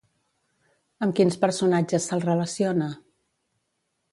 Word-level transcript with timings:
Amb 1.07 1.13
quins 1.19 1.37
personatges 1.43 2.09
se'l 2.09 2.25
relaciona? 2.27 2.89